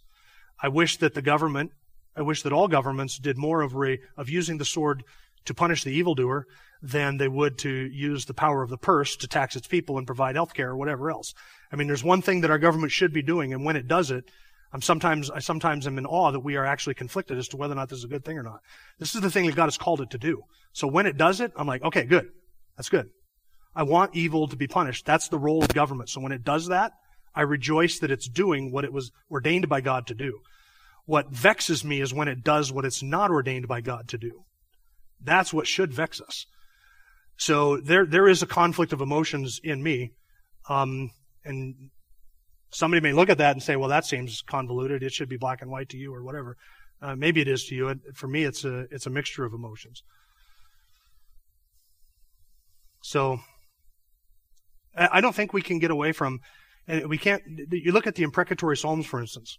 [0.62, 1.72] I wish that the government,
[2.16, 5.02] I wish that all governments did more of, re, of using the sword
[5.46, 6.46] to punish the evildoer
[6.82, 10.06] than they would to use the power of the purse to tax its people and
[10.06, 11.34] provide health care or whatever else.
[11.72, 14.10] I mean, there's one thing that our government should be doing, and when it does
[14.10, 14.30] it,
[14.72, 17.72] I'm sometimes, I sometimes am in awe that we are actually conflicted as to whether
[17.72, 18.60] or not this is a good thing or not.
[18.98, 20.42] This is the thing that God has called it to do.
[20.72, 22.28] So when it does it, I'm like, okay, good.
[22.76, 23.08] That's good.
[23.74, 25.06] I want evil to be punished.
[25.06, 26.10] That's the role of government.
[26.10, 26.92] So when it does that,
[27.34, 30.40] I rejoice that it's doing what it was ordained by God to do.
[31.06, 34.44] What vexes me is when it does what it's not ordained by God to do.
[35.22, 36.46] That's what should vex us.
[37.36, 40.12] So there, there is a conflict of emotions in me.
[40.68, 41.10] Um,
[41.44, 41.90] and
[42.70, 45.02] somebody may look at that and say, well, that seems convoluted.
[45.02, 46.56] It should be black and white to you or whatever.
[47.02, 47.94] Uh, maybe it is to you.
[48.14, 50.02] For me, it's a, it's a mixture of emotions.
[53.02, 53.40] So
[54.96, 56.40] I don't think we can get away from,
[56.86, 59.58] and we can't, you look at the imprecatory Psalms, for instance.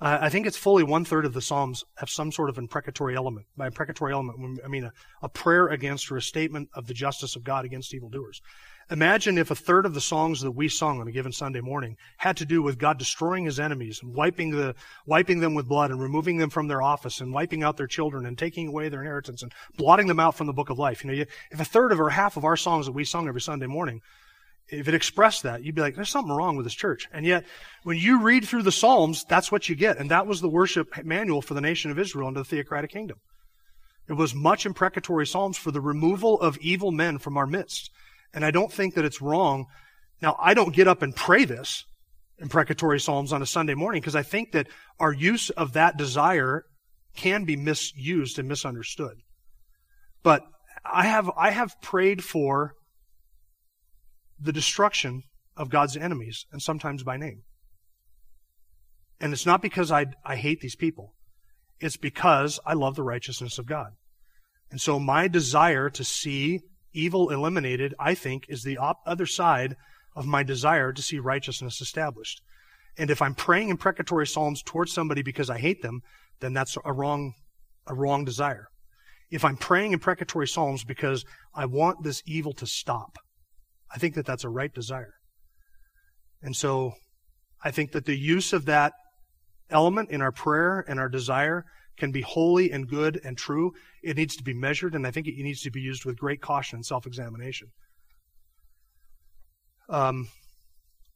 [0.00, 3.14] Uh, I think it's fully one third of the Psalms have some sort of imprecatory
[3.14, 3.46] element.
[3.56, 7.36] By imprecatory element, I mean a, a prayer against or a statement of the justice
[7.36, 8.42] of God against evildoers.
[8.90, 11.96] Imagine if a third of the songs that we sung on a given Sunday morning
[12.16, 14.74] had to do with God destroying his enemies and wiping the,
[15.06, 18.26] wiping them with blood and removing them from their office and wiping out their children
[18.26, 21.04] and taking away their inheritance and blotting them out from the book of life.
[21.04, 23.40] You know, if a third of or half of our songs that we sung every
[23.40, 24.02] Sunday morning
[24.68, 27.08] if it expressed that, you'd be like, there's something wrong with this church.
[27.12, 27.44] And yet,
[27.82, 29.98] when you read through the Psalms, that's what you get.
[29.98, 33.18] And that was the worship manual for the nation of Israel under the theocratic kingdom.
[34.08, 37.90] It was much imprecatory Psalms for the removal of evil men from our midst.
[38.34, 39.66] And I don't think that it's wrong.
[40.20, 41.84] Now, I don't get up and pray this
[42.38, 46.64] imprecatory Psalms on a Sunday morning because I think that our use of that desire
[47.14, 49.18] can be misused and misunderstood.
[50.22, 50.42] But
[50.84, 52.74] I have, I have prayed for
[54.42, 55.22] the destruction
[55.56, 57.42] of God's enemies, and sometimes by name.
[59.20, 61.14] And it's not because I, I hate these people.
[61.80, 63.92] It's because I love the righteousness of God.
[64.70, 66.60] And so my desire to see
[66.92, 69.76] evil eliminated, I think, is the op- other side
[70.16, 72.42] of my desire to see righteousness established.
[72.98, 76.00] And if I'm praying imprecatory psalms towards somebody because I hate them,
[76.40, 77.34] then that's a wrong,
[77.86, 78.68] a wrong desire.
[79.30, 81.24] If I'm praying imprecatory psalms because
[81.54, 83.16] I want this evil to stop,
[83.94, 85.14] I think that that's a right desire.
[86.42, 86.94] And so
[87.62, 88.92] I think that the use of that
[89.70, 91.64] element in our prayer and our desire
[91.98, 93.72] can be holy and good and true.
[94.02, 96.40] It needs to be measured, and I think it needs to be used with great
[96.40, 97.68] caution and self examination.
[99.88, 100.28] Um,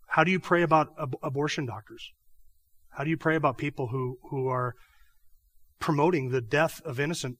[0.09, 2.11] how do you pray about ab- abortion doctors?
[2.91, 4.75] How do you pray about people who, who are
[5.81, 7.37] promoting the death of innocent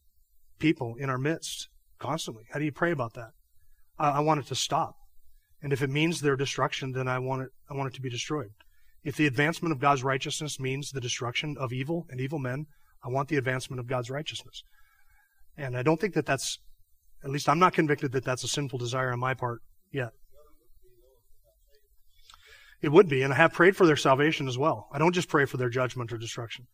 [0.59, 1.69] people in our midst
[1.99, 2.45] constantly?
[2.53, 3.31] How do you pray about that?
[3.99, 4.95] I, I want it to stop.
[5.63, 8.11] And if it means their destruction, then I want it, I want it to be
[8.11, 8.51] destroyed.
[9.05, 12.67] If the advancement of God's righteousness means the destruction of evil and evil men,
[13.05, 14.63] I want the advancement of God's righteousness.
[15.57, 16.59] And I don't think that that's,
[17.25, 19.61] at least I'm not convicted that that's a sinful desire on my part
[19.93, 20.11] yet.
[22.83, 24.89] It would be, and I have prayed for their salvation as well.
[24.93, 26.67] I don't just pray for their judgment or destruction.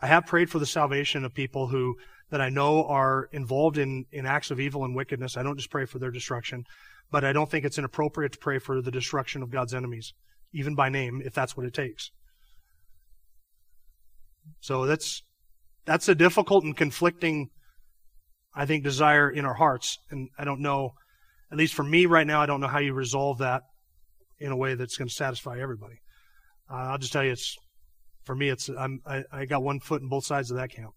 [0.00, 1.96] I have prayed for the salvation of people who
[2.30, 5.36] that I know are involved in, in acts of evil and wickedness.
[5.36, 6.64] I don't just pray for their destruction.
[7.10, 10.12] But I don't think it's inappropriate to pray for the destruction of God's enemies,
[10.52, 12.10] even by name, if that's what it takes.
[14.60, 15.22] So that's
[15.84, 17.48] that's a difficult and conflicting,
[18.54, 19.98] I think, desire in our hearts.
[20.10, 20.90] And I don't know,
[21.50, 23.62] at least for me right now, I don't know how you resolve that
[24.38, 25.96] in a way that's going to satisfy everybody.
[26.70, 27.56] Uh, I'll just tell you, it's
[28.24, 30.90] for me, it's I'm, I, I got one foot in both sides of that camp.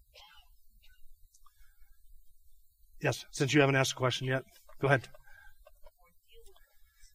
[3.02, 4.42] Yes, since you haven't asked a question yet,
[4.80, 5.08] go ahead.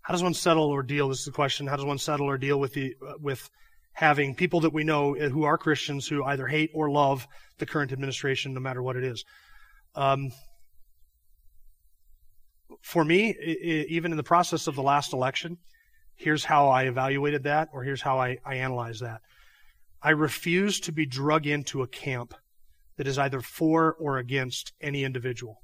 [0.07, 1.09] How does one settle or deal?
[1.09, 1.67] This is the question.
[1.67, 3.49] How does one settle or deal with the with
[3.91, 7.27] having people that we know who are Christians who either hate or love
[7.57, 9.25] the current administration, no matter what it is?
[9.95, 10.31] Um,
[12.81, 13.35] for me,
[13.89, 15.57] even in the process of the last election,
[16.15, 19.19] here's how I evaluated that, or here's how I, I analyze that.
[20.01, 22.33] I refuse to be drug into a camp
[22.95, 25.61] that is either for or against any individual.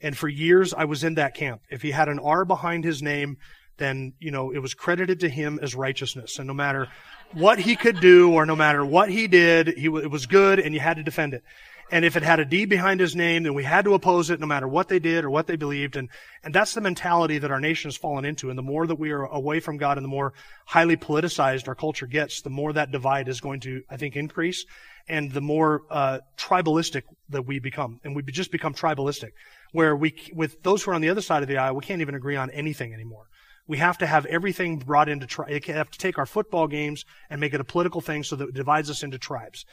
[0.00, 1.62] And for years, I was in that camp.
[1.70, 3.38] If he had an R behind his name,
[3.78, 6.38] then, you know, it was credited to him as righteousness.
[6.38, 6.88] And no matter
[7.32, 10.74] what he could do or no matter what he did, he, it was good and
[10.74, 11.42] you had to defend it.
[11.90, 14.40] And if it had a D behind his name, then we had to oppose it
[14.40, 15.94] no matter what they did or what they believed.
[15.94, 16.08] And,
[16.42, 18.50] and that's the mentality that our nation has fallen into.
[18.50, 20.32] And the more that we are away from God and the more
[20.64, 24.64] highly politicized our culture gets, the more that divide is going to, I think, increase.
[25.08, 28.00] And the more, uh, tribalistic that we become.
[28.02, 29.30] And we just become tribalistic.
[29.76, 32.00] Where we, with those who are on the other side of the aisle, we can't
[32.00, 33.26] even agree on anything anymore.
[33.68, 37.42] We have to have everything brought into, tri- have to take our football games and
[37.42, 39.66] make it a political thing so that it divides us into tribes.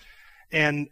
[0.52, 0.90] And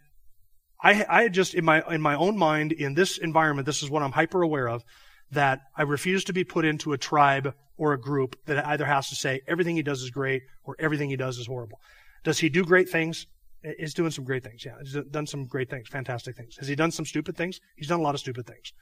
[0.82, 4.02] I, I just, in my, in my own mind, in this environment, this is what
[4.02, 4.82] I'm hyper aware of,
[5.30, 9.10] that I refuse to be put into a tribe or a group that either has
[9.10, 11.78] to say everything he does is great or everything he does is horrible.
[12.24, 13.26] Does he do great things?
[13.78, 14.64] He's doing some great things.
[14.64, 16.56] Yeah, he's done some great things, fantastic things.
[16.56, 17.60] Has he done some stupid things?
[17.76, 18.72] He's done a lot of stupid things.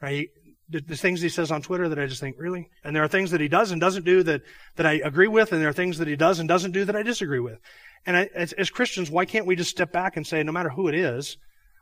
[0.00, 0.28] Right?
[0.68, 2.68] The, the things he says on Twitter that I just think, really?
[2.84, 4.42] And there are things that he does and doesn't do that,
[4.76, 6.96] that I agree with, and there are things that he does and doesn't do that
[6.96, 7.58] I disagree with.
[8.06, 10.70] And I, as, as Christians, why can't we just step back and say, no matter
[10.70, 11.36] who it is,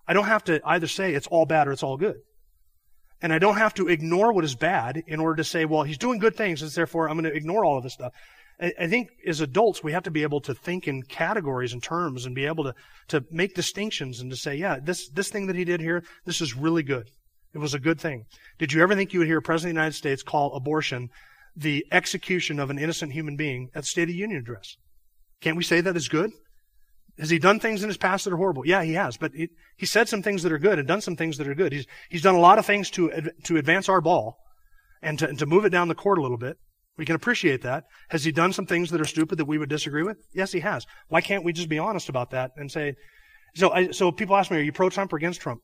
[0.06, 2.16] I don't have to either say it's all bad or it's all good.
[3.20, 5.98] And I don't have to ignore what is bad in order to say, well, he's
[5.98, 8.12] doing good things, and therefore I'm going to ignore all of this stuff.
[8.60, 12.26] I think as adults, we have to be able to think in categories and terms
[12.26, 12.74] and be able to,
[13.08, 16.40] to make distinctions and to say, yeah, this, this thing that he did here, this
[16.40, 17.08] is really good.
[17.54, 18.24] It was a good thing.
[18.58, 21.08] Did you ever think you would hear a President of the United States call abortion
[21.56, 24.76] the execution of an innocent human being at the State of the Union address?
[25.40, 26.30] Can't we say that is good?
[27.18, 28.66] Has he done things in his past that are horrible?
[28.66, 29.16] Yeah, he has.
[29.16, 31.54] But he, he said some things that are good and done some things that are
[31.54, 31.72] good.
[31.72, 34.36] He's, he's done a lot of things to, to advance our ball
[35.02, 36.58] and to, and to move it down the court a little bit.
[36.96, 37.84] We can appreciate that.
[38.10, 40.18] Has he done some things that are stupid that we would disagree with?
[40.32, 40.84] Yes, he has.
[41.08, 42.94] Why can't we just be honest about that and say,
[43.54, 45.62] so, I, so people ask me, are you pro Trump or against Trump?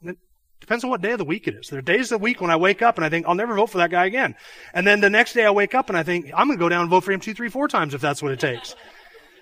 [0.61, 1.69] Depends on what day of the week it is.
[1.69, 3.55] There are days of the week when I wake up and I think, I'll never
[3.55, 4.35] vote for that guy again.
[4.73, 6.69] And then the next day I wake up and I think, I'm going to go
[6.69, 8.75] down and vote for him two, three, four times if that's what it takes.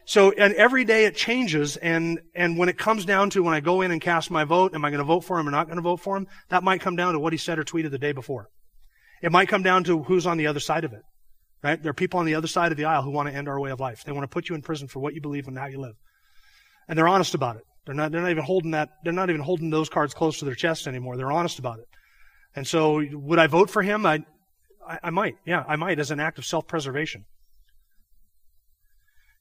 [0.05, 3.61] So, and every day it changes, and, and when it comes down to when I
[3.61, 5.67] go in and cast my vote, am I going to vote for him or not
[5.69, 6.27] going to vote for him?
[6.49, 8.49] That might come down to what he said or tweeted the day before.
[9.23, 11.03] It might come down to who's on the other side of it.
[11.63, 11.81] Right?
[11.81, 13.61] There are people on the other side of the aisle who want to end our
[13.61, 14.03] way of life.
[14.05, 15.95] They want to put you in prison for what you believe and how you live.
[16.89, 17.63] And they're honest about it.
[17.85, 20.45] They're not, they're not even holding that, they're not even holding those cards close to
[20.45, 21.17] their chest anymore.
[21.17, 21.87] They're honest about it.
[22.55, 24.07] And so, would I vote for him?
[24.07, 24.21] I,
[24.87, 25.35] I, I might.
[25.45, 27.25] Yeah, I might as an act of self-preservation.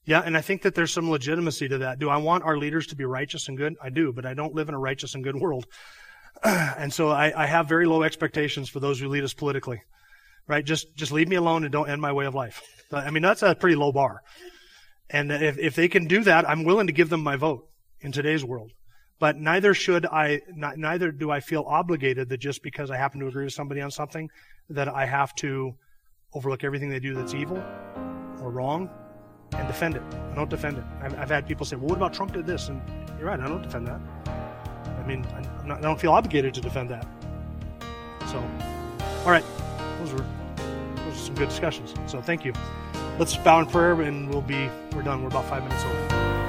[0.04, 2.00] Yeah, and I think that there's some legitimacy to that.
[2.00, 3.74] Do I want our leaders to be righteous and good?
[3.80, 5.66] I do, but I don't live in a righteous and good world.
[6.42, 9.80] and so I, I, have very low expectations for those who lead us politically.
[10.48, 10.64] Right?
[10.64, 12.62] Just just leave me alone and don't end my way of life.
[12.90, 14.22] I mean, that's a pretty low bar.
[15.08, 17.68] And if, if they can do that, I'm willing to give them my vote
[18.02, 18.72] in today's world.
[19.18, 23.20] But neither should I, not, neither do I feel obligated that just because I happen
[23.20, 24.28] to agree with somebody on something,
[24.70, 25.74] that I have to
[26.34, 27.62] overlook everything they do that's evil
[28.40, 28.90] or wrong
[29.52, 30.02] and defend it.
[30.32, 30.84] I don't defend it.
[31.00, 32.68] I've, I've, had people say, well, what about Trump did this?
[32.68, 32.80] And
[33.18, 34.00] you're right, I don't defend that.
[34.26, 35.26] I mean,
[35.64, 37.06] not, i don't feel obligated to defend that.
[38.26, 38.38] So,
[39.24, 39.44] all right,
[39.98, 40.24] those were,
[40.96, 41.94] those are some good discussions.
[42.06, 42.52] So thank you.
[43.18, 45.22] Let's bow in prayer and we'll be, we're done.
[45.22, 46.21] We're about five minutes over.